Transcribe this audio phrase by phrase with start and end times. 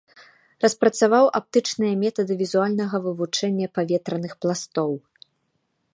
[0.63, 4.91] Распрацаваў аптычныя метады візуальнага вывучэння паветраных пластоў.